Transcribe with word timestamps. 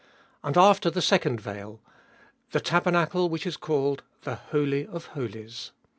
3. 0.41 0.47
And 0.49 0.57
after 0.57 0.89
the 0.89 0.99
second 0.99 1.39
veil, 1.39 1.79
the 2.53 2.59
tabernacle 2.59 3.29
which 3.29 3.45
is 3.45 3.55
called 3.55 4.01
the 4.23 4.33
Holy 4.33 4.87
of 4.87 5.05
Holies. 5.13 5.73